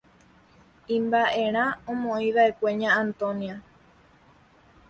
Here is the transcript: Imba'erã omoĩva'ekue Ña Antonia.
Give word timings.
Imba'erã 0.95 1.65
omoĩva'ekue 1.91 2.71
Ña 2.79 2.89
Antonia. 3.03 3.55